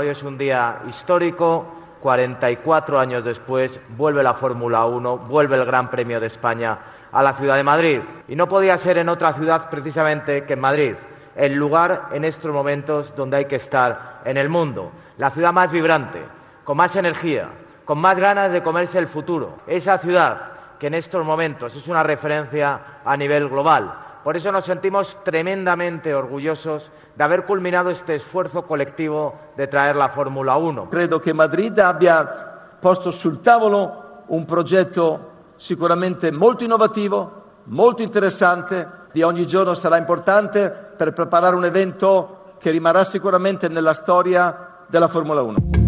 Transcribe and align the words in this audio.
Hoy 0.00 0.08
es 0.08 0.22
un 0.22 0.38
día 0.38 0.80
histórico, 0.88 1.66
44 2.00 2.98
años 2.98 3.26
después 3.26 3.78
vuelve 3.90 4.22
la 4.22 4.32
Fórmula 4.32 4.86
1, 4.86 5.18
vuelve 5.18 5.54
el 5.54 5.66
Gran 5.66 5.90
Premio 5.90 6.18
de 6.18 6.28
España 6.28 6.78
a 7.12 7.22
la 7.22 7.34
ciudad 7.34 7.56
de 7.56 7.62
Madrid. 7.62 8.00
Y 8.26 8.34
no 8.34 8.48
podía 8.48 8.78
ser 8.78 8.96
en 8.96 9.10
otra 9.10 9.34
ciudad 9.34 9.68
precisamente 9.68 10.44
que 10.44 10.54
en 10.54 10.60
Madrid, 10.60 10.94
el 11.36 11.52
lugar 11.56 12.08
en 12.12 12.24
estos 12.24 12.50
momentos 12.50 13.14
donde 13.14 13.36
hay 13.36 13.44
que 13.44 13.56
estar 13.56 14.22
en 14.24 14.38
el 14.38 14.48
mundo, 14.48 14.90
la 15.18 15.28
ciudad 15.28 15.52
más 15.52 15.70
vibrante, 15.70 16.22
con 16.64 16.78
más 16.78 16.96
energía, 16.96 17.50
con 17.84 17.98
más 17.98 18.18
ganas 18.18 18.50
de 18.50 18.62
comerse 18.62 18.98
el 18.98 19.08
futuro, 19.08 19.58
esa 19.66 19.98
ciudad 19.98 20.52
que 20.78 20.86
en 20.86 20.94
estos 20.94 21.22
momentos 21.22 21.76
es 21.76 21.86
una 21.86 22.02
referencia 22.02 22.80
a 23.04 23.14
nivel 23.14 23.46
global 23.46 23.92
por 24.22 24.36
eso 24.36 24.52
nos 24.52 24.64
sentimos 24.64 25.22
tremendamente 25.24 26.14
orgullosos 26.14 26.90
de 27.16 27.24
haber 27.24 27.44
culminado 27.44 27.90
este 27.90 28.14
esfuerzo 28.14 28.62
colectivo 28.62 29.34
de 29.56 29.66
traer 29.66 29.96
la 29.96 30.08
Fórmula 30.08 30.56
1. 30.56 30.88
Credo 30.90 31.20
che 31.20 31.32
Madrid 31.32 31.78
abbia 31.78 32.76
posto 32.80 33.10
sul 33.10 33.40
tavolo 33.40 34.24
un 34.28 34.44
progetto 34.44 35.30
sicuramente 35.56 36.30
molto 36.30 36.64
innovativo, 36.64 37.42
molto 37.64 38.02
interessante, 38.02 39.00
di 39.12 39.22
ogni 39.22 39.46
giorno 39.46 39.74
sarà 39.74 39.98
importante 39.98 40.70
per 40.70 41.12
preparare 41.12 41.54
un 41.54 41.64
evento 41.64 42.54
che 42.58 42.70
rimarrà 42.70 43.04
sicuramente 43.04 43.68
nella 43.68 43.94
storia 43.94 44.84
della 44.86 45.08
Formula 45.08 45.42
1. 45.42 45.81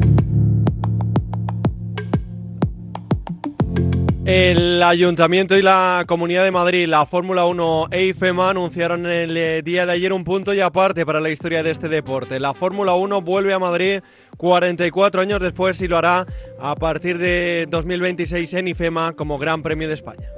El 4.24 4.82
Ayuntamiento 4.82 5.54
y 5.54 5.60
la 5.60 6.04
Comunidad 6.06 6.44
de 6.44 6.50
Madrid, 6.50 6.86
la 6.86 7.04
Fórmula 7.04 7.44
1 7.44 7.88
e 7.90 8.06
IFEMA 8.06 8.48
anunciaron 8.48 9.04
el 9.04 9.36
eh, 9.36 9.60
día 9.60 9.84
de 9.84 9.92
ayer 9.92 10.14
un 10.14 10.24
punto 10.24 10.54
y 10.54 10.60
aparte 10.60 11.04
para 11.04 11.20
la 11.20 11.28
historia 11.28 11.62
de 11.62 11.70
este 11.70 11.90
deporte. 11.90 12.40
La 12.40 12.54
Fórmula 12.54 12.94
1 12.94 13.20
vuelve 13.20 13.52
a 13.52 13.58
Madrid 13.58 14.00
44 14.38 15.20
años 15.20 15.40
después 15.40 15.78
y 15.82 15.88
lo 15.88 15.98
hará 15.98 16.24
a 16.58 16.74
partir 16.74 17.18
de 17.18 17.66
2026 17.68 18.54
en 18.54 18.68
IFEMA 18.68 19.12
como 19.12 19.38
Gran 19.38 19.62
Premio 19.62 19.88
de 19.88 19.94
España. 19.94 20.30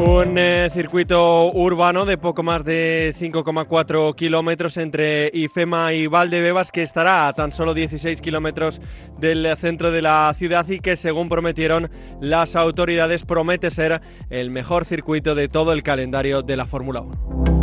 Un 0.00 0.38
eh, 0.38 0.70
circuito 0.72 1.52
urbano 1.52 2.06
de 2.06 2.16
poco 2.16 2.42
más 2.42 2.64
de 2.64 3.14
5,4 3.20 4.14
kilómetros 4.14 4.78
entre 4.78 5.30
Ifema 5.34 5.92
y 5.92 6.06
Valdebebas 6.06 6.72
que 6.72 6.82
estará 6.82 7.28
a 7.28 7.34
tan 7.34 7.52
solo 7.52 7.74
16 7.74 8.22
kilómetros 8.22 8.80
del 9.18 9.46
centro 9.58 9.90
de 9.90 10.00
la 10.00 10.32
ciudad 10.34 10.66
y 10.70 10.80
que 10.80 10.96
según 10.96 11.28
prometieron 11.28 11.90
las 12.18 12.56
autoridades 12.56 13.26
promete 13.26 13.70
ser 13.70 14.00
el 14.30 14.50
mejor 14.50 14.86
circuito 14.86 15.34
de 15.34 15.48
todo 15.48 15.74
el 15.74 15.82
calendario 15.82 16.40
de 16.40 16.56
la 16.56 16.64
Fórmula 16.64 17.02
1. 17.02 17.59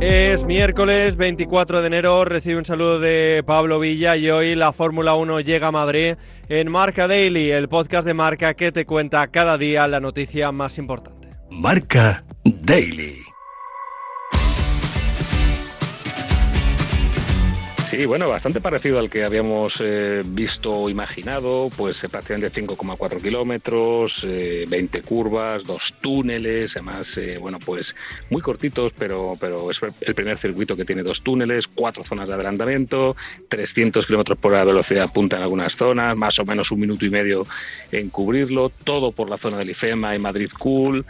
Es 0.00 0.44
miércoles 0.44 1.16
24 1.16 1.80
de 1.80 1.86
enero, 1.86 2.24
recibe 2.26 2.58
un 2.58 2.66
saludo 2.66 3.00
de 3.00 3.42
Pablo 3.46 3.80
Villa 3.80 4.14
y 4.16 4.28
hoy 4.28 4.54
la 4.54 4.74
Fórmula 4.74 5.14
1 5.14 5.40
llega 5.40 5.68
a 5.68 5.72
Madrid 5.72 6.16
en 6.50 6.70
Marca 6.70 7.08
Daily, 7.08 7.50
el 7.50 7.70
podcast 7.70 8.06
de 8.06 8.12
Marca 8.12 8.52
que 8.52 8.72
te 8.72 8.84
cuenta 8.84 9.26
cada 9.28 9.56
día 9.56 9.88
la 9.88 10.00
noticia 10.00 10.52
más 10.52 10.76
importante. 10.76 11.30
Marca 11.50 12.24
Daily. 12.44 13.16
Sí, 17.96 18.04
bueno, 18.04 18.28
bastante 18.28 18.60
parecido 18.60 18.98
al 18.98 19.08
que 19.08 19.24
habíamos 19.24 19.80
eh, 19.80 20.20
visto 20.26 20.70
o 20.70 20.90
imaginado, 20.90 21.70
pues 21.78 22.04
eh, 22.04 22.10
prácticamente 22.10 22.60
5,4 22.60 23.22
kilómetros, 23.22 24.22
20 24.22 24.76
eh, 24.76 25.02
curvas, 25.02 25.64
dos 25.64 25.94
túneles, 26.02 26.76
además, 26.76 27.18
bueno, 27.40 27.58
pues 27.58 27.96
muy 28.28 28.42
cortitos, 28.42 28.92
pero, 28.92 29.38
pero 29.40 29.70
es 29.70 29.80
el 30.02 30.14
primer 30.14 30.36
circuito 30.36 30.76
que 30.76 30.84
tiene 30.84 31.02
dos 31.02 31.22
túneles, 31.22 31.68
cuatro 31.68 32.04
zonas 32.04 32.28
de 32.28 32.34
adelantamiento, 32.34 33.16
300 33.48 34.04
kilómetros 34.04 34.36
por 34.40 34.52
hora 34.52 34.60
de 34.60 34.72
velocidad 34.72 35.10
punta 35.10 35.36
en 35.36 35.44
algunas 35.44 35.74
zonas, 35.74 36.14
más 36.18 36.38
o 36.38 36.44
menos 36.44 36.70
un 36.70 36.80
minuto 36.80 37.06
y 37.06 37.08
medio 37.08 37.46
en 37.92 38.10
cubrirlo, 38.10 38.68
todo 38.84 39.10
por 39.10 39.30
la 39.30 39.38
zona 39.38 39.56
del 39.56 39.70
IFEMA 39.70 40.14
y 40.14 40.18
Madrid 40.18 40.50
Cool, 40.58 41.06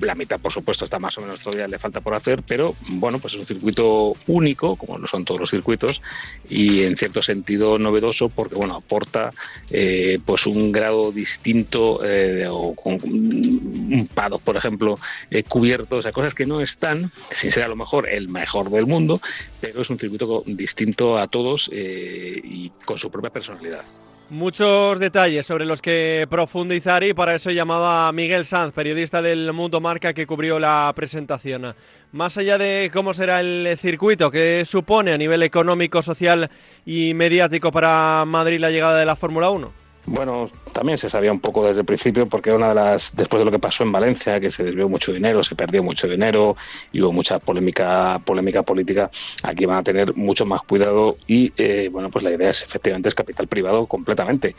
la 0.00 0.14
mitad, 0.14 0.38
por 0.38 0.52
supuesto, 0.52 0.84
está 0.84 0.98
más 0.98 1.16
o 1.16 1.22
menos 1.22 1.42
todavía 1.42 1.66
le 1.66 1.78
falta 1.78 2.02
por 2.02 2.12
hacer, 2.12 2.42
pero 2.46 2.74
bueno, 2.86 3.18
pues 3.18 3.32
es 3.32 3.40
un 3.40 3.46
circuito 3.46 4.12
único, 4.26 4.76
como 4.76 4.98
lo 4.98 5.06
son 5.06 5.24
todos 5.24 5.40
los 5.40 5.48
circuitos 5.50 5.69
circuitos 5.70 6.02
y 6.48 6.82
en 6.82 6.96
cierto 6.96 7.22
sentido 7.22 7.78
novedoso 7.78 8.28
porque 8.28 8.56
bueno 8.56 8.76
aporta 8.76 9.30
eh, 9.70 10.18
pues 10.24 10.46
un 10.46 10.72
grado 10.72 11.12
distinto 11.12 12.00
eh, 12.04 12.46
o 12.48 12.74
un 12.84 14.08
pado 14.12 14.38
por 14.38 14.56
ejemplo 14.56 14.98
eh, 15.30 15.44
cubierto. 15.44 15.96
O 15.96 16.02
sea 16.02 16.12
cosas 16.12 16.34
que 16.34 16.46
no 16.46 16.60
están 16.60 17.12
sin 17.30 17.52
ser 17.52 17.62
a 17.62 17.68
lo 17.68 17.76
mejor 17.76 18.08
el 18.08 18.28
mejor 18.28 18.70
del 18.70 18.86
mundo 18.86 19.20
pero 19.60 19.82
es 19.82 19.90
un 19.90 19.98
circuito 19.98 20.42
distinto 20.46 21.18
a 21.18 21.28
todos 21.28 21.70
y 21.72 22.70
con 22.84 22.98
su 22.98 23.10
propia 23.10 23.30
personalidad 23.30 23.84
Muchos 24.30 25.00
detalles 25.00 25.44
sobre 25.44 25.64
los 25.64 25.82
que 25.82 26.24
profundizar 26.30 27.02
y 27.02 27.12
para 27.12 27.34
eso 27.34 27.50
he 27.50 27.54
llamado 27.56 27.84
a 27.84 28.12
Miguel 28.12 28.46
Sanz, 28.46 28.72
periodista 28.72 29.20
del 29.20 29.52
Mundo 29.52 29.80
Marca 29.80 30.14
que 30.14 30.24
cubrió 30.24 30.60
la 30.60 30.92
presentación. 30.94 31.74
Más 32.12 32.38
allá 32.38 32.56
de 32.56 32.92
cómo 32.92 33.12
será 33.12 33.40
el 33.40 33.76
circuito, 33.76 34.30
¿qué 34.30 34.62
supone 34.64 35.12
a 35.12 35.18
nivel 35.18 35.42
económico, 35.42 36.00
social 36.00 36.48
y 36.86 37.12
mediático 37.12 37.72
para 37.72 38.24
Madrid 38.24 38.60
la 38.60 38.70
llegada 38.70 39.00
de 39.00 39.06
la 39.06 39.16
Fórmula 39.16 39.50
1? 39.50 39.79
Bueno, 40.06 40.50
también 40.72 40.98
se 40.98 41.08
sabía 41.08 41.30
un 41.30 41.40
poco 41.40 41.64
desde 41.66 41.80
el 41.80 41.86
principio 41.86 42.26
porque 42.26 42.52
una 42.52 42.70
de 42.70 42.74
las 42.74 43.14
después 43.14 43.40
de 43.40 43.44
lo 43.44 43.50
que 43.50 43.58
pasó 43.58 43.84
en 43.84 43.92
Valencia, 43.92 44.40
que 44.40 44.50
se 44.50 44.64
desvió 44.64 44.88
mucho 44.88 45.12
dinero, 45.12 45.44
se 45.44 45.54
perdió 45.54 45.82
mucho 45.82 46.08
dinero 46.08 46.56
y 46.90 47.02
hubo 47.02 47.12
mucha 47.12 47.38
polémica 47.38 48.18
polémica 48.24 48.62
política, 48.62 49.10
aquí 49.42 49.66
van 49.66 49.78
a 49.78 49.82
tener 49.82 50.16
mucho 50.16 50.46
más 50.46 50.62
cuidado 50.62 51.16
y 51.26 51.52
eh, 51.56 51.88
bueno, 51.92 52.10
pues 52.10 52.24
la 52.24 52.32
idea 52.32 52.50
es 52.50 52.62
efectivamente 52.62 53.08
es 53.08 53.14
capital 53.14 53.46
privado 53.46 53.86
completamente 53.86 54.56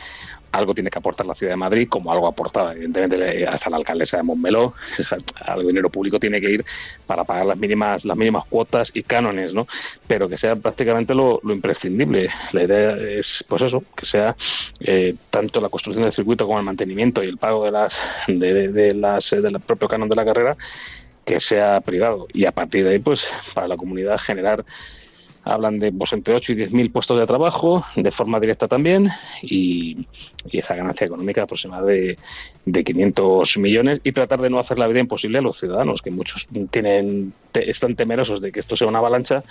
algo 0.52 0.74
tiene 0.74 0.90
que 0.90 1.00
aportar 1.00 1.26
la 1.26 1.36
ciudad 1.36 1.54
de 1.54 1.58
Madrid, 1.58 1.88
como 1.90 2.12
algo 2.12 2.28
aportaba, 2.28 2.74
evidentemente, 2.74 3.48
hasta 3.48 3.70
la 3.70 3.78
alcaldesa 3.78 4.18
de 4.18 4.24
Montmeló. 4.24 4.74
Algo 5.46 5.68
dinero 5.68 5.90
público 5.90 6.20
tiene 6.20 6.42
que 6.42 6.52
ir 6.52 6.66
para 7.06 7.24
pagar 7.24 7.46
las 7.46 7.58
mínimas, 7.58 8.06
las 8.06 8.18
mínimas 8.18 8.46
cuotas 8.46 8.92
y 8.94 9.04
cánones, 9.04 9.54
¿no? 9.54 9.68
Pero 10.08 10.28
que 10.30 10.38
sea 10.38 10.56
prácticamente 10.56 11.14
lo, 11.16 11.40
imprescindible. 11.44 12.30
La 12.52 12.64
idea 12.64 12.98
es, 12.98 13.44
pues 13.48 13.62
eso, 13.62 13.84
que 13.96 14.06
sea 14.06 14.36
eh, 14.80 15.16
tanto 15.32 15.62
la 15.62 15.70
construcción 15.70 16.04
del 16.04 16.14
circuito 16.14 16.46
como 16.46 16.60
el 16.60 16.66
mantenimiento 16.66 17.24
y 17.24 17.28
el 17.28 17.38
pago 17.38 17.66
de 17.66 17.72
las, 17.72 17.98
de, 18.28 18.94
las, 18.94 19.32
del 19.32 19.60
propio 19.62 19.88
canon 19.88 20.10
de 20.10 20.16
la 20.16 20.26
carrera, 20.26 20.58
que 21.26 21.40
sea 21.40 21.82
privado. 21.82 22.28
Y 22.34 22.46
a 22.46 22.52
partir 22.52 22.84
de 22.84 22.92
ahí, 22.92 23.00
pues, 23.00 23.26
para 23.56 23.68
la 23.68 23.78
comunidad 23.78 24.20
generar 24.20 24.64
hablan 25.44 25.80
de 25.80 25.92
pues, 25.92 26.14
entre 26.14 26.36
8 26.36 26.52
y 26.52 26.56
10 26.56 26.72
mil 26.72 26.92
puestos 26.92 27.20
de 27.20 27.26
trabajo, 27.26 27.84
de 27.96 28.12
forma 28.12 28.40
directa 28.40 28.68
también, 28.68 29.10
y, 29.42 30.06
esa 30.52 30.76
ganancia 30.76 31.06
económica 31.06 31.44
aproximada 31.44 31.84
de, 31.84 32.18
de 32.66 32.84
500 32.84 33.58
millones, 33.58 34.02
y 34.04 34.12
tratar 34.12 34.42
de 34.42 34.50
no 34.50 34.60
hacer 34.60 34.78
la 34.78 34.88
vida 34.88 35.00
imposible 35.00 35.40
a 35.40 35.42
los 35.42 35.60
ciudadanos, 35.60 36.02
que 36.02 36.12
muchos 36.12 36.48
tienen 36.70 37.34
están 37.54 37.96
temerosos 37.96 38.42
de 38.42 38.52
que 38.52 38.60
esto 38.60 38.78
sea 38.78 38.88
una 38.88 39.00
avalancha, 39.00 39.44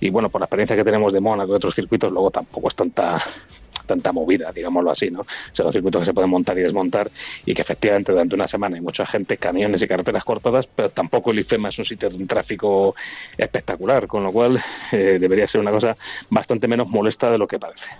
y 0.00 0.10
bueno, 0.10 0.28
por 0.28 0.40
la 0.40 0.44
experiencia 0.44 0.76
que 0.76 0.84
tenemos 0.84 1.12
de 1.12 1.20
Mónaco 1.20 1.52
y 1.52 1.56
otros 1.56 1.74
circuitos, 1.74 2.12
luego 2.12 2.30
tampoco 2.30 2.68
es 2.68 2.74
tanta 2.74 3.18
tanta 3.84 4.12
movida, 4.12 4.52
digámoslo 4.52 4.90
así, 4.90 5.10
¿no? 5.10 5.20
O 5.20 5.26
sea, 5.52 5.64
los 5.64 5.74
circuitos 5.74 6.00
que 6.00 6.06
se 6.06 6.14
pueden 6.14 6.30
montar 6.30 6.58
y 6.58 6.62
desmontar 6.62 7.10
y 7.44 7.54
que 7.54 7.62
efectivamente 7.62 8.12
durante 8.12 8.34
una 8.34 8.48
semana 8.48 8.76
hay 8.76 8.82
mucha 8.82 9.06
gente, 9.06 9.36
camiones 9.36 9.82
y 9.82 9.88
carreteras 9.88 10.24
cortadas, 10.24 10.68
pero 10.74 10.88
tampoco 10.88 11.30
el 11.30 11.40
IFEMA 11.40 11.68
es 11.68 11.78
un 11.78 11.84
sitio 11.84 12.08
de 12.08 12.16
un 12.16 12.26
tráfico 12.26 12.94
espectacular, 13.36 14.06
con 14.06 14.22
lo 14.22 14.32
cual 14.32 14.62
eh, 14.92 15.18
debería 15.20 15.46
ser 15.46 15.60
una 15.60 15.70
cosa 15.70 15.96
bastante 16.30 16.68
menos 16.68 16.88
molesta 16.88 17.30
de 17.30 17.38
lo 17.38 17.46
que 17.46 17.58
parece. 17.58 17.90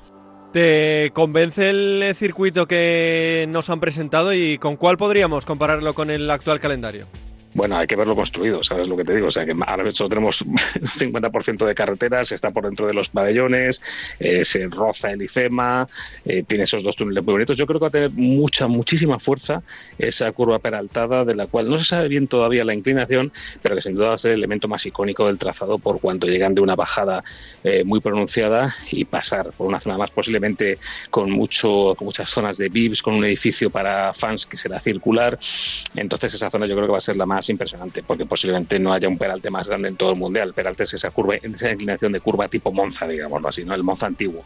¿Te 0.52 1.10
convence 1.14 1.70
el 1.70 2.14
circuito 2.14 2.66
que 2.66 3.46
nos 3.48 3.70
han 3.70 3.80
presentado 3.80 4.34
y 4.34 4.58
con 4.58 4.76
cuál 4.76 4.98
podríamos 4.98 5.46
compararlo 5.46 5.94
con 5.94 6.10
el 6.10 6.30
actual 6.30 6.60
calendario? 6.60 7.06
Bueno, 7.54 7.76
hay 7.76 7.86
que 7.86 7.96
verlo 7.96 8.16
construido, 8.16 8.62
¿sabes 8.62 8.88
lo 8.88 8.96
que 8.96 9.04
te 9.04 9.14
digo? 9.14 9.26
O 9.26 9.30
sea, 9.30 9.44
que 9.44 9.54
ahora 9.66 9.88
hecho 9.88 10.08
tenemos 10.08 10.40
un 10.42 10.56
50% 10.56 11.66
de 11.66 11.74
carreteras, 11.74 12.32
está 12.32 12.50
por 12.50 12.64
dentro 12.64 12.86
de 12.86 12.94
los 12.94 13.10
pabellones, 13.10 13.82
eh, 14.18 14.44
se 14.44 14.66
roza 14.68 15.10
el 15.10 15.22
IFEMA, 15.22 15.86
eh, 16.24 16.44
tiene 16.44 16.64
esos 16.64 16.82
dos 16.82 16.96
túneles 16.96 17.22
muy 17.22 17.32
bonitos. 17.32 17.56
Yo 17.58 17.66
creo 17.66 17.78
que 17.78 17.84
va 17.84 17.88
a 17.88 17.90
tener 17.90 18.10
mucha, 18.10 18.68
muchísima 18.68 19.18
fuerza 19.18 19.62
esa 19.98 20.32
curva 20.32 20.58
peraltada, 20.60 21.24
de 21.24 21.34
la 21.34 21.46
cual 21.46 21.68
no 21.68 21.76
se 21.78 21.84
sabe 21.84 22.08
bien 22.08 22.26
todavía 22.26 22.64
la 22.64 22.72
inclinación, 22.72 23.32
pero 23.60 23.74
que 23.76 23.82
sin 23.82 23.94
duda 23.94 24.08
va 24.08 24.14
a 24.14 24.18
ser 24.18 24.32
el 24.32 24.38
elemento 24.38 24.66
más 24.66 24.86
icónico 24.86 25.26
del 25.26 25.38
trazado 25.38 25.78
por 25.78 26.00
cuanto 26.00 26.26
llegan 26.26 26.54
de 26.54 26.62
una 26.62 26.74
bajada 26.74 27.22
eh, 27.64 27.84
muy 27.84 28.00
pronunciada 28.00 28.74
y 28.90 29.04
pasar 29.04 29.52
por 29.52 29.66
una 29.66 29.78
zona 29.78 29.98
más 29.98 30.10
posiblemente 30.10 30.78
con, 31.10 31.30
mucho, 31.30 31.94
con 31.96 32.06
muchas 32.06 32.30
zonas 32.30 32.56
de 32.56 32.70
VIPs, 32.70 33.02
con 33.02 33.14
un 33.14 33.24
edificio 33.24 33.68
para 33.68 34.14
fans 34.14 34.46
que 34.46 34.56
será 34.56 34.80
circular. 34.80 35.38
Entonces 35.94 36.32
esa 36.32 36.50
zona 36.50 36.66
yo 36.66 36.74
creo 36.74 36.86
que 36.86 36.92
va 36.92 36.98
a 36.98 37.02
ser 37.02 37.16
la 37.16 37.26
más 37.26 37.41
más 37.42 37.48
impresionante, 37.48 38.04
porque 38.04 38.24
posiblemente 38.24 38.78
no 38.78 38.92
haya 38.92 39.08
un 39.08 39.18
peralte 39.18 39.50
más 39.50 39.66
grande 39.66 39.88
en 39.88 39.96
todo 39.96 40.10
el 40.10 40.16
mundial. 40.16 40.54
Peralte 40.54 40.84
es 40.84 40.94
esa 40.94 41.10
curva, 41.10 41.34
esa 41.34 41.72
inclinación 41.72 42.12
de 42.12 42.20
curva 42.20 42.46
tipo 42.46 42.70
Monza, 42.70 43.08
digámoslo 43.08 43.48
así, 43.48 43.64
¿no? 43.64 43.74
El 43.74 43.82
Monza 43.82 44.06
antiguo. 44.06 44.44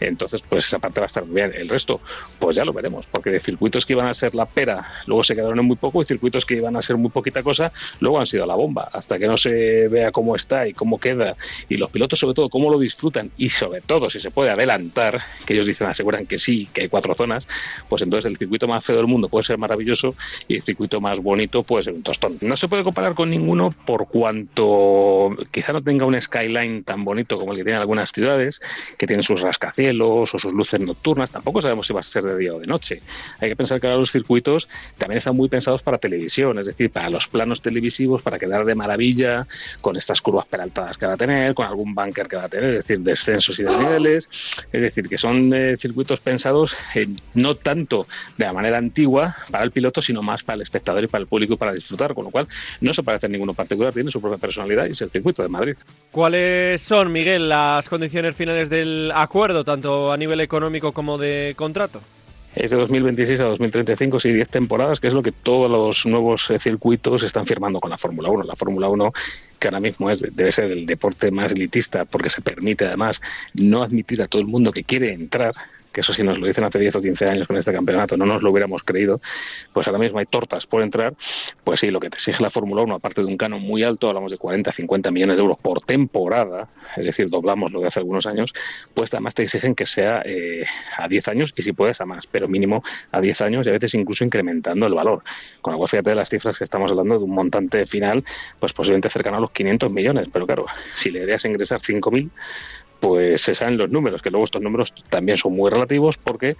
Entonces, 0.00 0.42
pues 0.46 0.66
esa 0.66 0.78
parte 0.78 1.00
va 1.00 1.06
a 1.06 1.08
estar 1.08 1.24
muy 1.24 1.36
bien. 1.36 1.52
El 1.54 1.68
resto, 1.68 2.00
pues 2.38 2.56
ya 2.56 2.64
lo 2.64 2.74
veremos, 2.74 3.06
porque 3.10 3.30
de 3.30 3.40
circuitos 3.40 3.86
que 3.86 3.94
iban 3.94 4.06
a 4.06 4.12
ser 4.12 4.34
la 4.34 4.44
pera, 4.44 5.02
luego 5.06 5.24
se 5.24 5.34
quedaron 5.34 5.58
en 5.58 5.64
muy 5.64 5.76
poco, 5.76 6.02
y 6.02 6.04
circuitos 6.04 6.44
que 6.44 6.56
iban 6.56 6.76
a 6.76 6.82
ser 6.82 6.98
muy 6.98 7.10
poquita 7.10 7.42
cosa, 7.42 7.72
luego 8.00 8.20
han 8.20 8.26
sido 8.26 8.44
la 8.44 8.54
bomba. 8.54 8.90
Hasta 8.92 9.18
que 9.18 9.26
no 9.26 9.38
se 9.38 9.88
vea 9.88 10.12
cómo 10.12 10.36
está 10.36 10.68
y 10.68 10.74
cómo 10.74 11.00
queda, 11.00 11.36
y 11.70 11.78
los 11.78 11.90
pilotos 11.90 12.18
sobre 12.18 12.34
todo 12.34 12.50
cómo 12.50 12.70
lo 12.70 12.78
disfrutan, 12.78 13.30
y 13.38 13.48
sobre 13.48 13.80
todo 13.80 14.10
si 14.10 14.20
se 14.20 14.30
puede 14.30 14.50
adelantar, 14.50 15.22
que 15.46 15.54
ellos 15.54 15.66
dicen, 15.66 15.86
aseguran 15.86 16.26
que 16.26 16.38
sí, 16.38 16.68
que 16.74 16.82
hay 16.82 16.88
cuatro 16.88 17.14
zonas, 17.14 17.46
pues 17.88 18.02
entonces 18.02 18.30
el 18.30 18.36
circuito 18.36 18.68
más 18.68 18.84
feo 18.84 18.96
del 18.96 19.06
mundo 19.06 19.28
puede 19.30 19.44
ser 19.44 19.56
maravilloso 19.56 20.14
y 20.48 20.56
el 20.56 20.62
circuito 20.62 21.00
más 21.00 21.18
bonito 21.18 21.62
puede 21.62 21.84
ser 21.84 21.94
un 21.94 22.02
tostón. 22.02 22.25
No 22.40 22.56
se 22.56 22.68
puede 22.68 22.84
comparar 22.84 23.14
con 23.14 23.30
ninguno 23.30 23.74
por 23.84 24.08
cuanto 24.08 25.36
quizá 25.50 25.72
no 25.72 25.82
tenga 25.82 26.04
un 26.04 26.20
skyline 26.20 26.84
tan 26.84 27.04
bonito 27.04 27.38
como 27.38 27.52
el 27.52 27.58
que 27.58 27.64
tienen 27.64 27.80
algunas 27.80 28.12
ciudades, 28.12 28.60
que 28.98 29.06
tienen 29.06 29.22
sus 29.22 29.40
rascacielos 29.40 30.34
o 30.34 30.38
sus 30.38 30.52
luces 30.52 30.80
nocturnas, 30.80 31.30
tampoco 31.30 31.62
sabemos 31.62 31.86
si 31.86 31.92
va 31.92 32.00
a 32.00 32.02
ser 32.02 32.24
de 32.24 32.36
día 32.36 32.54
o 32.54 32.58
de 32.58 32.66
noche. 32.66 33.02
Hay 33.40 33.50
que 33.50 33.56
pensar 33.56 33.80
que 33.80 33.86
ahora 33.86 33.98
los 33.98 34.12
circuitos 34.12 34.68
también 34.98 35.18
están 35.18 35.36
muy 35.36 35.48
pensados 35.48 35.82
para 35.82 35.98
televisión, 35.98 36.58
es 36.58 36.66
decir, 36.66 36.90
para 36.90 37.10
los 37.10 37.28
planos 37.28 37.62
televisivos, 37.62 38.22
para 38.22 38.38
quedar 38.38 38.64
de 38.64 38.74
maravilla 38.74 39.46
con 39.80 39.96
estas 39.96 40.20
curvas 40.20 40.46
peraltadas 40.46 40.96
que 40.98 41.06
va 41.06 41.14
a 41.14 41.16
tener, 41.16 41.54
con 41.54 41.66
algún 41.66 41.94
bunker 41.94 42.28
que 42.28 42.36
va 42.36 42.44
a 42.44 42.48
tener, 42.48 42.70
es 42.70 42.86
decir, 42.86 43.00
descensos 43.00 43.58
y 43.58 43.62
desniveles, 43.62 44.28
es 44.72 44.80
decir, 44.80 45.08
que 45.08 45.18
son 45.18 45.52
eh, 45.54 45.76
circuitos 45.76 46.20
pensados 46.20 46.76
eh, 46.94 47.06
no 47.34 47.54
tanto 47.54 48.06
de 48.36 48.44
la 48.44 48.52
manera 48.52 48.78
antigua 48.78 49.36
para 49.50 49.64
el 49.64 49.70
piloto, 49.70 50.02
sino 50.02 50.22
más 50.22 50.42
para 50.42 50.56
el 50.56 50.62
espectador 50.62 51.04
y 51.04 51.06
para 51.06 51.22
el 51.22 51.28
público 51.28 51.56
para 51.56 51.72
disfrutar, 51.72 52.14
con 52.16 52.24
lo 52.24 52.30
cual 52.30 52.48
no 52.80 52.92
se 52.92 53.04
parece 53.04 53.26
a 53.26 53.28
ninguno 53.28 53.54
particular, 53.54 53.92
tiene 53.92 54.10
su 54.10 54.20
propia 54.20 54.38
personalidad 54.38 54.86
y 54.86 54.92
es 54.92 55.00
el 55.00 55.10
circuito 55.10 55.42
de 55.42 55.48
Madrid. 55.48 55.76
¿Cuáles 56.10 56.80
son, 56.82 57.12
Miguel, 57.12 57.48
las 57.48 57.88
condiciones 57.88 58.34
finales 58.34 58.68
del 58.68 59.12
acuerdo, 59.14 59.62
tanto 59.62 60.10
a 60.10 60.16
nivel 60.16 60.40
económico 60.40 60.92
como 60.92 61.18
de 61.18 61.54
contrato? 61.56 62.00
es 62.56 62.70
de 62.70 62.76
2026 62.78 63.40
a 63.40 63.44
2035, 63.44 64.18
sí, 64.18 64.32
10 64.32 64.48
temporadas, 64.48 64.98
que 64.98 65.08
es 65.08 65.14
lo 65.14 65.22
que 65.22 65.30
todos 65.30 65.70
los 65.70 66.06
nuevos 66.06 66.50
eh, 66.50 66.58
circuitos 66.58 67.22
están 67.22 67.46
firmando 67.46 67.80
con 67.80 67.90
la 67.90 67.98
Fórmula 67.98 68.30
1. 68.30 68.44
La 68.44 68.56
Fórmula 68.56 68.88
1 68.88 69.12
que 69.58 69.68
ahora 69.68 69.80
mismo 69.80 70.10
es, 70.10 70.20
debe 70.34 70.50
ser 70.50 70.70
el 70.70 70.86
deporte 70.86 71.30
más 71.30 71.52
elitista 71.52 72.06
porque 72.06 72.30
se 72.30 72.40
permite 72.40 72.86
además 72.86 73.20
no 73.54 73.82
admitir 73.82 74.22
a 74.22 74.28
todo 74.28 74.40
el 74.40 74.48
mundo 74.48 74.72
que 74.72 74.84
quiere 74.84 75.12
entrar 75.12 75.54
que 75.96 76.02
eso 76.02 76.12
si 76.12 76.22
nos 76.22 76.38
lo 76.38 76.46
dicen 76.46 76.62
hace 76.62 76.78
10 76.78 76.96
o 76.96 77.00
15 77.00 77.26
años 77.26 77.48
con 77.48 77.56
este 77.56 77.72
campeonato 77.72 78.18
no 78.18 78.26
nos 78.26 78.42
lo 78.42 78.50
hubiéramos 78.50 78.82
creído, 78.82 79.18
pues 79.72 79.86
ahora 79.86 79.98
mismo 79.98 80.18
hay 80.18 80.26
tortas 80.26 80.66
por 80.66 80.82
entrar, 80.82 81.14
pues 81.64 81.80
sí, 81.80 81.90
lo 81.90 82.00
que 82.00 82.10
te 82.10 82.16
exige 82.16 82.42
la 82.42 82.50
Fórmula 82.50 82.82
1, 82.82 82.96
aparte 82.96 83.22
de 83.22 83.28
un 83.28 83.38
canon 83.38 83.62
muy 83.62 83.82
alto, 83.82 84.06
hablamos 84.06 84.30
de 84.30 84.36
40, 84.36 84.72
50 84.72 85.10
millones 85.10 85.36
de 85.36 85.42
euros 85.42 85.56
por 85.56 85.80
temporada, 85.80 86.68
es 86.98 87.06
decir, 87.06 87.30
doblamos 87.30 87.72
lo 87.72 87.80
de 87.80 87.86
hace 87.86 88.00
algunos 88.00 88.26
años, 88.26 88.52
pues 88.92 89.14
además 89.14 89.34
te 89.34 89.44
exigen 89.44 89.74
que 89.74 89.86
sea 89.86 90.20
eh, 90.26 90.66
a 90.98 91.08
10 91.08 91.28
años 91.28 91.54
y 91.56 91.62
si 91.62 91.72
puedes 91.72 91.98
a 92.02 92.04
más, 92.04 92.26
pero 92.26 92.46
mínimo 92.46 92.84
a 93.10 93.22
10 93.22 93.40
años 93.40 93.66
y 93.66 93.70
a 93.70 93.72
veces 93.72 93.94
incluso 93.94 94.22
incrementando 94.22 94.86
el 94.86 94.92
valor. 94.92 95.24
Con 95.62 95.72
lo 95.72 95.78
cual, 95.78 95.88
fíjate 95.88 96.10
de 96.10 96.16
las 96.16 96.28
cifras 96.28 96.58
que 96.58 96.64
estamos 96.64 96.90
hablando 96.90 97.16
de 97.16 97.24
un 97.24 97.30
montante 97.30 97.86
final, 97.86 98.22
pues 98.60 98.74
posiblemente 98.74 99.08
cercano 99.08 99.38
a 99.38 99.40
los 99.40 99.50
500 99.50 99.90
millones, 99.90 100.28
pero 100.30 100.46
claro, 100.46 100.66
si 100.94 101.10
le 101.10 101.20
deberías 101.20 101.46
ingresar 101.46 101.80
5.000, 101.80 102.28
pues 103.00 103.42
se 103.42 103.54
saben 103.54 103.76
los 103.76 103.90
números, 103.90 104.22
que 104.22 104.30
luego 104.30 104.44
estos 104.44 104.62
números 104.62 104.92
también 105.08 105.38
son 105.38 105.54
muy 105.54 105.70
relativos 105.70 106.16
porque 106.16 106.56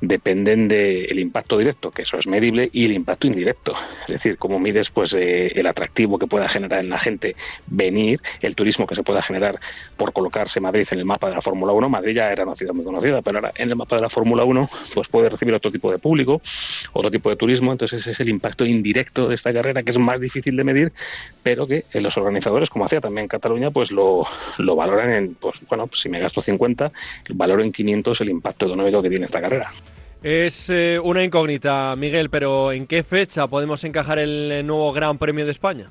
dependen 0.00 0.68
del 0.68 1.18
impacto 1.18 1.58
directo, 1.58 1.90
que 1.90 2.02
eso 2.02 2.16
es 2.16 2.26
medible, 2.26 2.70
y 2.72 2.86
el 2.86 2.92
impacto 2.92 3.26
indirecto. 3.26 3.74
Es 4.02 4.14
decir, 4.14 4.38
cómo 4.38 4.58
mides 4.58 4.90
pues 4.90 5.14
eh, 5.14 5.48
el 5.54 5.66
atractivo 5.66 6.18
que 6.18 6.26
pueda 6.26 6.48
generar 6.48 6.80
en 6.80 6.90
la 6.90 6.98
gente 6.98 7.36
venir, 7.66 8.20
el 8.40 8.54
turismo 8.54 8.86
que 8.86 8.94
se 8.94 9.02
pueda 9.02 9.22
generar 9.22 9.60
por 9.96 10.12
colocarse 10.12 10.60
Madrid 10.60 10.86
en 10.90 10.98
el 11.00 11.04
mapa 11.04 11.28
de 11.28 11.34
la 11.34 11.42
Fórmula 11.42 11.72
1. 11.72 11.88
Madrid 11.88 12.16
ya 12.16 12.32
era 12.32 12.44
una 12.44 12.56
ciudad 12.56 12.72
muy 12.72 12.84
conocida, 12.84 13.22
pero 13.22 13.38
ahora 13.38 13.52
en 13.56 13.68
el 13.68 13.76
mapa 13.76 13.96
de 13.96 14.02
la 14.02 14.10
Fórmula 14.10 14.44
1 14.44 14.68
pues 14.94 15.08
puede 15.08 15.28
recibir 15.28 15.54
otro 15.54 15.70
tipo 15.70 15.90
de 15.90 15.98
público, 15.98 16.40
otro 16.92 17.10
tipo 17.10 17.30
de 17.30 17.36
turismo. 17.36 17.72
Entonces 17.72 18.02
ese 18.02 18.12
es 18.12 18.20
el 18.20 18.28
impacto 18.28 18.64
indirecto 18.64 19.28
de 19.28 19.34
esta 19.34 19.52
carrera 19.52 19.82
que 19.82 19.90
es 19.90 19.98
más 19.98 20.20
difícil 20.20 20.56
de 20.56 20.64
medir, 20.64 20.92
pero 21.42 21.66
que 21.66 21.84
los 21.94 22.16
organizadores, 22.16 22.70
como 22.70 22.84
hacía 22.84 23.00
también 23.00 23.28
Cataluña, 23.28 23.70
pues 23.70 23.90
lo, 23.92 24.26
lo 24.58 24.76
valoran 24.76 25.12
en, 25.12 25.34
pues 25.34 25.60
bueno, 25.68 25.79
pues 25.86 26.00
si 26.00 26.08
me 26.08 26.18
gasto 26.18 26.40
50, 26.40 26.92
valoro 27.30 27.62
en 27.62 27.72
500 27.72 28.20
el 28.20 28.30
impacto 28.30 28.66
económico 28.66 29.02
que 29.02 29.10
tiene 29.10 29.26
esta 29.26 29.40
carrera. 29.40 29.72
Es 30.22 30.68
eh, 30.68 31.00
una 31.02 31.24
incógnita, 31.24 31.94
Miguel, 31.96 32.28
pero 32.28 32.72
¿en 32.72 32.86
qué 32.86 33.02
fecha 33.02 33.46
podemos 33.46 33.84
encajar 33.84 34.18
el 34.18 34.66
nuevo 34.66 34.92
Gran 34.92 35.16
Premio 35.18 35.46
de 35.46 35.52
España? 35.52 35.86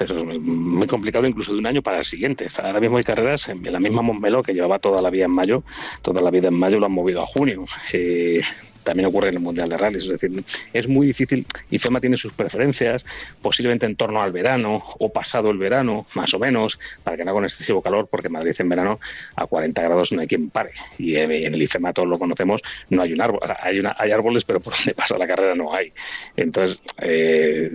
es 0.00 0.10
muy 0.10 0.86
complicado 0.86 1.26
incluso 1.26 1.52
de 1.52 1.58
un 1.58 1.66
año 1.66 1.82
para 1.82 1.98
el 1.98 2.04
siguiente. 2.04 2.46
Ahora 2.62 2.80
mismo 2.80 2.96
hay 2.96 3.04
carreras 3.04 3.48
en 3.48 3.62
la 3.70 3.78
misma 3.78 4.02
Montmeló 4.02 4.42
que 4.42 4.54
llevaba 4.54 4.78
toda 4.78 5.00
la 5.00 5.10
vida 5.10 5.26
en 5.26 5.30
mayo, 5.30 5.62
toda 6.02 6.20
la 6.20 6.30
vida 6.30 6.48
en 6.48 6.54
mayo 6.54 6.78
lo 6.78 6.86
han 6.86 6.92
movido 6.92 7.22
a 7.22 7.26
junio. 7.26 7.64
Eh, 7.92 8.40
también 8.86 9.08
ocurre 9.08 9.30
en 9.30 9.34
el 9.34 9.40
Mundial 9.40 9.68
de 9.68 9.76
Rallys. 9.76 10.04
Es 10.04 10.20
decir, 10.20 10.44
es 10.72 10.88
muy 10.88 11.08
difícil. 11.08 11.44
y 11.70 11.78
FEMA 11.78 12.00
tiene 12.00 12.16
sus 12.16 12.32
preferencias, 12.32 13.04
posiblemente 13.42 13.84
en 13.84 13.96
torno 13.96 14.22
al 14.22 14.30
verano 14.30 14.82
o 15.00 15.12
pasado 15.12 15.50
el 15.50 15.58
verano, 15.58 16.06
más 16.14 16.32
o 16.34 16.38
menos, 16.38 16.78
para 17.02 17.16
que 17.16 17.24
no 17.24 17.30
haga 17.30 17.38
un 17.38 17.44
excesivo 17.44 17.82
calor, 17.82 18.06
porque 18.08 18.28
en 18.28 18.34
Madrid 18.34 18.54
en 18.56 18.68
verano 18.68 19.00
a 19.34 19.46
40 19.46 19.82
grados 19.82 20.12
no 20.12 20.20
hay 20.20 20.28
quien 20.28 20.50
pare. 20.50 20.70
Y 20.98 21.16
en 21.16 21.32
el 21.32 21.60
IFEMA 21.60 21.92
todos 21.92 22.08
lo 22.08 22.16
conocemos, 22.18 22.62
no 22.88 23.02
hay 23.02 23.12
un 23.12 23.20
árbol. 23.20 23.40
Hay, 23.60 23.82
hay 23.98 24.10
árboles, 24.12 24.44
pero 24.44 24.60
por 24.60 24.72
donde 24.74 24.94
pasa 24.94 25.18
la 25.18 25.26
carrera 25.26 25.56
no 25.56 25.74
hay. 25.74 25.92
Entonces, 26.36 26.78
eh, 26.98 27.72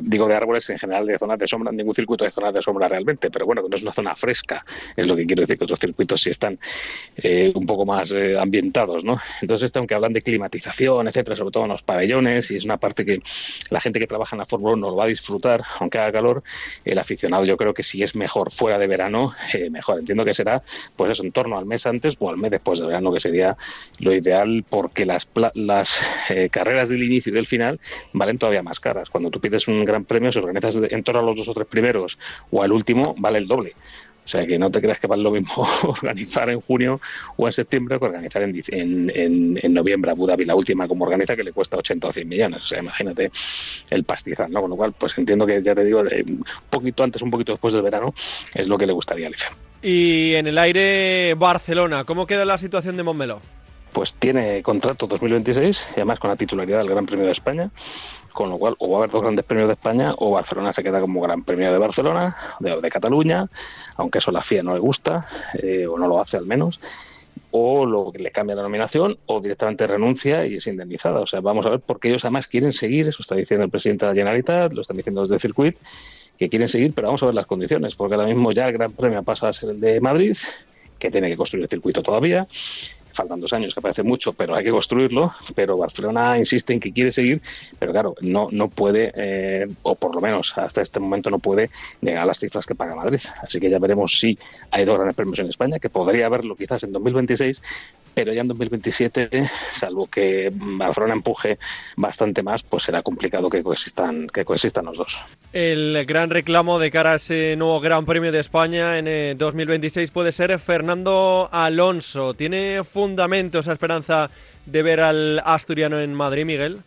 digo 0.00 0.26
de 0.26 0.34
árboles 0.34 0.68
en 0.70 0.78
general 0.78 1.06
de 1.06 1.18
zonas 1.18 1.38
de 1.38 1.46
sombra, 1.46 1.72
ningún 1.72 1.94
circuito 1.94 2.24
de 2.24 2.30
zonas 2.30 2.54
de 2.54 2.62
sombra 2.62 2.88
realmente, 2.88 3.30
pero 3.30 3.44
bueno, 3.44 3.62
no 3.68 3.76
es 3.76 3.82
una 3.82 3.92
zona 3.92 4.16
fresca, 4.16 4.64
es 4.96 5.06
lo 5.06 5.14
que 5.14 5.26
quiero 5.26 5.42
decir 5.42 5.58
que 5.58 5.64
otros 5.64 5.78
circuitos 5.78 6.22
sí 6.22 6.30
están 6.30 6.58
eh, 7.16 7.52
un 7.54 7.66
poco 7.66 7.84
más 7.84 8.10
eh, 8.12 8.38
ambientados, 8.38 9.04
¿no? 9.04 9.20
Entonces, 9.42 9.74
aunque 9.76 9.94
hablan 9.94 10.14
de 10.14 10.22
clima 10.22 10.48
etcétera, 11.08 11.36
sobre 11.36 11.50
todo 11.50 11.64
en 11.64 11.70
los 11.70 11.82
pabellones, 11.82 12.50
y 12.50 12.56
es 12.56 12.64
una 12.64 12.76
parte 12.76 13.04
que 13.04 13.20
la 13.70 13.80
gente 13.80 13.98
que 13.98 14.06
trabaja 14.06 14.36
en 14.36 14.40
la 14.40 14.46
Fórmula 14.46 14.74
1 14.74 14.90
lo 14.90 14.96
va 14.96 15.04
a 15.04 15.08
disfrutar, 15.08 15.62
aunque 15.80 15.98
haga 15.98 16.12
calor. 16.12 16.42
El 16.84 16.98
aficionado, 16.98 17.44
yo 17.44 17.56
creo 17.56 17.74
que 17.74 17.82
si 17.82 18.02
es 18.02 18.14
mejor 18.14 18.52
fuera 18.52 18.78
de 18.78 18.86
verano, 18.86 19.32
eh, 19.54 19.70
mejor. 19.70 19.98
Entiendo 19.98 20.24
que 20.24 20.34
será, 20.34 20.62
pues 20.96 21.12
eso, 21.12 21.22
en 21.22 21.32
torno 21.32 21.58
al 21.58 21.66
mes 21.66 21.86
antes 21.86 22.16
o 22.18 22.30
al 22.30 22.36
mes 22.36 22.50
después 22.50 22.78
de 22.78 22.86
verano, 22.86 23.12
que 23.12 23.20
sería 23.20 23.56
lo 23.98 24.14
ideal, 24.14 24.64
porque 24.68 25.04
las, 25.04 25.28
las 25.54 25.98
eh, 26.30 26.48
carreras 26.50 26.88
del 26.88 27.02
inicio 27.02 27.30
y 27.30 27.34
del 27.34 27.46
final 27.46 27.80
valen 28.12 28.38
todavía 28.38 28.62
más 28.62 28.80
caras. 28.80 29.10
Cuando 29.10 29.30
tú 29.30 29.40
pides 29.40 29.68
un 29.68 29.84
gran 29.84 30.04
premio, 30.04 30.32
si 30.32 30.38
organizas 30.38 30.76
en 30.76 31.02
torno 31.02 31.20
a 31.20 31.24
los 31.24 31.36
dos 31.36 31.48
o 31.48 31.54
tres 31.54 31.66
primeros 31.66 32.18
o 32.50 32.62
al 32.62 32.72
último, 32.72 33.14
vale 33.18 33.38
el 33.38 33.46
doble. 33.46 33.74
O 34.24 34.28
sea, 34.28 34.46
que 34.46 34.58
no 34.58 34.70
te 34.70 34.80
creas 34.80 34.98
que 34.98 35.06
vale 35.06 35.22
lo 35.22 35.30
mismo 35.30 35.68
organizar 35.82 36.48
en 36.48 36.60
junio 36.60 37.00
o 37.36 37.46
en 37.46 37.52
septiembre 37.52 37.98
que 37.98 38.06
organizar 38.06 38.42
en, 38.42 38.62
en, 39.14 39.60
en, 39.62 39.74
noviembre 39.74 40.10
Abu 40.10 40.26
Dhabi, 40.26 40.44
la 40.44 40.54
última 40.54 40.88
como 40.88 41.04
organiza, 41.04 41.36
que 41.36 41.44
le 41.44 41.52
cuesta 41.52 41.76
80 41.76 42.08
o 42.08 42.12
100 42.12 42.28
millones. 42.28 42.62
O 42.62 42.66
sea, 42.66 42.78
imagínate 42.78 43.30
el 43.90 44.04
pastizal, 44.04 44.50
¿no? 44.50 44.62
Con 44.62 44.70
lo 44.70 44.76
cual, 44.76 44.94
pues 44.96 45.16
entiendo 45.18 45.46
que, 45.46 45.62
ya 45.62 45.74
te 45.74 45.84
digo, 45.84 46.00
un 46.00 46.44
poquito 46.70 47.02
antes, 47.02 47.20
un 47.20 47.30
poquito 47.30 47.52
después 47.52 47.74
del 47.74 47.82
verano, 47.82 48.14
es 48.54 48.66
lo 48.66 48.78
que 48.78 48.86
le 48.86 48.92
gustaría 48.92 49.26
al 49.26 49.34
IFE. 49.34 49.46
Y 49.82 50.34
en 50.34 50.46
el 50.46 50.56
aire, 50.56 51.34
Barcelona, 51.34 52.04
¿cómo 52.04 52.26
queda 52.26 52.46
la 52.46 52.56
situación 52.56 52.96
de 52.96 53.02
Montmeló? 53.02 53.40
Pues 53.92 54.14
tiene 54.14 54.62
contrato 54.62 55.06
2026 55.06 55.86
y 55.90 55.92
además 55.96 56.18
con 56.18 56.30
la 56.30 56.36
titularidad 56.36 56.78
del 56.78 56.88
Gran 56.88 57.06
Premio 57.06 57.26
de 57.26 57.32
España 57.32 57.70
con 58.34 58.50
lo 58.50 58.58
cual 58.58 58.74
o 58.78 58.90
va 58.90 58.96
a 58.96 58.98
haber 58.98 59.10
dos 59.10 59.22
grandes 59.22 59.44
premios 59.44 59.68
de 59.68 59.74
España 59.74 60.12
o 60.18 60.32
Barcelona 60.32 60.72
se 60.72 60.82
queda 60.82 61.00
como 61.00 61.20
gran 61.20 61.44
premio 61.44 61.72
de 61.72 61.78
Barcelona, 61.78 62.36
de, 62.58 62.80
de 62.80 62.88
Cataluña, 62.90 63.46
aunque 63.96 64.18
eso 64.18 64.32
la 64.32 64.42
FIA 64.42 64.64
no 64.64 64.74
le 64.74 64.80
gusta, 64.80 65.26
eh, 65.62 65.86
o 65.86 65.96
no 65.96 66.08
lo 66.08 66.20
hace 66.20 66.36
al 66.36 66.44
menos, 66.44 66.80
o 67.52 67.86
lo 67.86 68.12
le 68.12 68.32
cambia 68.32 68.56
la 68.56 68.62
nominación 68.62 69.16
o 69.26 69.40
directamente 69.40 69.86
renuncia 69.86 70.44
y 70.44 70.56
es 70.56 70.66
indemnizada. 70.66 71.20
O 71.20 71.26
sea, 71.28 71.40
vamos 71.40 71.64
a 71.64 71.70
ver 71.70 71.80
porque 71.80 72.08
ellos 72.08 72.24
además 72.24 72.48
quieren 72.48 72.72
seguir, 72.72 73.06
eso 73.06 73.22
está 73.22 73.36
diciendo 73.36 73.64
el 73.64 73.70
presidente 73.70 74.04
de 74.04 74.10
la 74.10 74.16
Generalitat, 74.16 74.72
lo 74.72 74.82
están 74.82 74.96
diciendo 74.96 75.22
desde 75.22 75.36
el 75.36 75.40
circuit, 75.40 75.76
que 76.36 76.48
quieren 76.48 76.66
seguir, 76.66 76.92
pero 76.92 77.06
vamos 77.06 77.22
a 77.22 77.26
ver 77.26 77.36
las 77.36 77.46
condiciones, 77.46 77.94
porque 77.94 78.16
ahora 78.16 78.26
mismo 78.26 78.50
ya 78.50 78.66
el 78.66 78.72
Gran 78.72 78.90
Premio 78.90 79.22
pasa 79.22 79.48
a 79.48 79.52
ser 79.52 79.70
el 79.70 79.80
de 79.80 80.00
Madrid, 80.00 80.36
que 80.98 81.10
tiene 81.12 81.30
que 81.30 81.36
construir 81.36 81.62
el 81.62 81.70
circuito 81.70 82.02
todavía, 82.02 82.48
faltan 83.14 83.40
dos 83.40 83.52
años, 83.52 83.74
que 83.74 83.80
parece 83.80 84.02
mucho, 84.02 84.32
pero 84.32 84.54
hay 84.54 84.64
que 84.64 84.70
construirlo. 84.70 85.32
Pero 85.54 85.76
Barcelona 85.76 86.36
insiste 86.38 86.72
en 86.72 86.80
que 86.80 86.92
quiere 86.92 87.12
seguir, 87.12 87.40
pero 87.78 87.92
claro, 87.92 88.14
no, 88.20 88.48
no 88.50 88.68
puede, 88.68 89.12
eh, 89.14 89.66
o 89.82 89.94
por 89.94 90.14
lo 90.14 90.20
menos 90.20 90.52
hasta 90.58 90.82
este 90.82 91.00
momento 91.00 91.30
no 91.30 91.38
puede 91.38 91.70
llegar 92.00 92.24
a 92.24 92.26
las 92.26 92.38
cifras 92.38 92.66
que 92.66 92.74
paga 92.74 92.94
Madrid. 92.94 93.20
Así 93.42 93.60
que 93.60 93.70
ya 93.70 93.78
veremos 93.78 94.18
si 94.18 94.38
hay 94.70 94.84
dos 94.84 94.96
grandes 94.96 95.16
premios 95.16 95.38
en 95.38 95.48
España, 95.48 95.78
que 95.78 95.88
podría 95.88 96.26
haberlo 96.26 96.56
quizás 96.56 96.82
en 96.82 96.92
2026, 96.92 97.60
pero 98.14 98.32
ya 98.32 98.42
en 98.42 98.48
2027, 98.48 99.50
salvo 99.78 100.06
que 100.06 100.50
Barcelona 100.52 101.14
empuje 101.14 101.58
bastante 101.96 102.42
más, 102.42 102.62
pues 102.62 102.84
será 102.84 103.02
complicado 103.02 103.50
que 103.50 103.62
coexistan, 103.62 104.28
que 104.28 104.44
coexistan 104.44 104.86
los 104.86 104.96
dos. 104.96 105.18
El 105.52 106.04
gran 106.06 106.30
reclamo 106.30 106.78
de 106.78 106.90
cara 106.90 107.12
a 107.12 107.16
ese 107.16 107.56
nuevo 107.56 107.80
Gran 107.80 108.06
Premio 108.06 108.32
de 108.32 108.40
España 108.40 108.98
en 108.98 109.36
2026 109.36 110.08
eh, 110.08 110.12
puede 110.12 110.32
ser 110.32 110.58
Fernando 110.58 111.48
Alonso. 111.52 112.34
¿Tiene 112.34 112.82
fundamento 112.84 113.58
esa 113.58 113.72
esperanza 113.72 114.30
de 114.66 114.82
ver 114.82 115.00
al 115.00 115.42
asturiano 115.44 116.00
en 116.00 116.14
Madrid, 116.14 116.44
Miguel? 116.44 116.78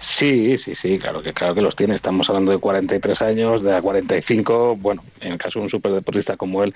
Sí, 0.00 0.56
sí, 0.58 0.76
sí, 0.76 0.96
claro 0.98 1.22
que 1.22 1.32
claro 1.32 1.54
que 1.54 1.60
los 1.60 1.74
tiene. 1.74 1.96
Estamos 1.96 2.28
hablando 2.28 2.52
de 2.52 2.58
43 2.58 3.20
años, 3.22 3.62
de 3.62 3.80
45. 3.82 4.76
Bueno, 4.76 5.02
en 5.20 5.32
el 5.32 5.38
caso 5.38 5.58
de 5.58 5.64
un 5.64 5.68
superdeportista 5.70 6.36
como 6.36 6.62
él, 6.62 6.72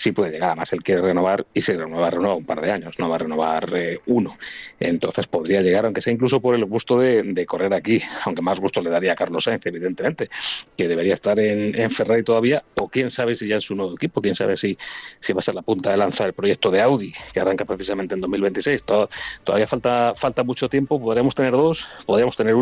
sí 0.00 0.12
puede 0.12 0.32
llegar. 0.32 0.50
Además, 0.50 0.72
él 0.72 0.82
quiere 0.82 1.02
renovar 1.02 1.46
y 1.52 1.60
si 1.60 1.74
renueva, 1.74 2.10
renueva 2.10 2.34
un 2.34 2.44
par 2.44 2.60
de 2.62 2.70
años, 2.72 2.94
no 2.98 3.08
va 3.08 3.16
a 3.16 3.18
renovar 3.18 3.70
eh, 3.74 4.00
uno. 4.06 4.38
Entonces 4.78 5.26
podría 5.26 5.60
llegar, 5.60 5.84
aunque 5.84 6.00
sea 6.00 6.12
incluso 6.12 6.40
por 6.40 6.54
el 6.54 6.64
gusto 6.64 6.98
de, 6.98 7.44
correr 7.46 7.74
aquí, 7.74 8.00
aunque 8.24 8.42
más 8.42 8.60
gusto 8.60 8.80
le 8.80 8.90
daría 8.90 9.12
a 9.12 9.14
Carlos 9.14 9.44
Sainz, 9.44 9.64
evidentemente, 9.66 10.30
que 10.76 10.88
debería 10.88 11.14
estar 11.14 11.38
en, 11.38 11.90
Ferrari 11.90 12.22
todavía, 12.22 12.62
o 12.76 12.88
quién 12.88 13.10
sabe 13.10 13.34
si 13.34 13.48
ya 13.48 13.56
es 13.56 13.64
su 13.64 13.74
nuevo 13.74 13.94
equipo, 13.94 14.22
quién 14.22 14.34
sabe 14.34 14.56
si, 14.56 14.78
si 15.20 15.32
va 15.32 15.40
a 15.40 15.42
ser 15.42 15.54
la 15.54 15.62
punta 15.62 15.90
de 15.90 15.96
lanza 15.96 16.24
del 16.24 16.32
proyecto 16.32 16.70
de 16.70 16.80
Audi, 16.80 17.12
que 17.32 17.40
arranca 17.40 17.64
precisamente 17.64 18.14
en 18.14 18.20
2026. 18.20 18.84
todavía 18.84 19.66
falta, 19.66 20.14
falta 20.16 20.44
mucho 20.44 20.68
tiempo, 20.68 21.00
podríamos 21.00 21.34
tener 21.34 21.52
dos, 21.52 21.86
podríamos 22.06 22.36
tener 22.36 22.54
uno, 22.54 22.59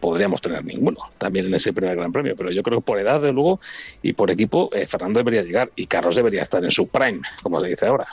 podríamos 0.00 0.40
tener 0.40 0.64
ninguno, 0.64 0.98
también 1.18 1.46
en 1.46 1.54
ese 1.54 1.72
primer 1.72 1.96
Gran 1.96 2.12
Premio, 2.12 2.34
pero 2.36 2.50
yo 2.50 2.62
creo 2.62 2.80
que 2.80 2.84
por 2.84 2.98
edad, 2.98 3.20
de 3.20 3.32
luego, 3.32 3.60
y 4.02 4.12
por 4.12 4.30
equipo, 4.30 4.70
eh, 4.72 4.86
Fernando 4.86 5.20
debería 5.20 5.42
llegar 5.42 5.70
y 5.76 5.86
Carlos 5.86 6.16
debería 6.16 6.42
estar 6.42 6.64
en 6.64 6.70
su 6.70 6.88
prime, 6.88 7.20
como 7.42 7.60
se 7.60 7.68
dice 7.68 7.86
ahora. 7.86 8.06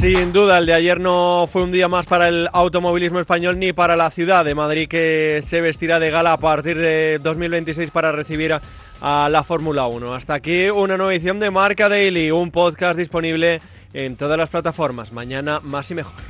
Sin 0.00 0.32
duda, 0.32 0.58
el 0.58 0.66
de 0.66 0.74
ayer 0.74 1.00
no 1.00 1.48
fue 1.50 1.64
un 1.64 1.72
día 1.72 1.88
más 1.88 2.06
para 2.06 2.28
el 2.28 2.48
automovilismo 2.52 3.18
español 3.18 3.58
ni 3.58 3.72
para 3.72 3.96
la 3.96 4.12
ciudad 4.12 4.44
de 4.44 4.54
Madrid 4.54 4.86
que 4.88 5.40
se 5.42 5.60
vestirá 5.60 5.98
de 5.98 6.12
gala 6.12 6.34
a 6.34 6.36
partir 6.36 6.78
de 6.78 7.18
2026 7.20 7.90
para 7.90 8.12
recibir 8.12 8.52
a, 8.52 9.28
la 9.28 9.42
Fórmula 9.42 9.88
1. 9.88 10.14
Hasta 10.14 10.34
aquí 10.34 10.70
una 10.70 10.96
nueva 10.96 11.12
edición 11.12 11.40
de 11.40 11.50
Marca 11.50 11.88
Daily, 11.88 12.30
un 12.30 12.52
podcast 12.52 12.96
disponible 12.96 13.60
en 13.92 14.16
todas 14.16 14.38
las 14.38 14.50
plataformas. 14.50 15.12
Mañana 15.12 15.60
más 15.60 15.90
y 15.90 15.94
mejor. 15.94 16.27